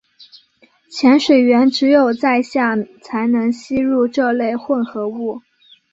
[0.89, 5.39] 潜水员只有在下才能吸入这类混合物。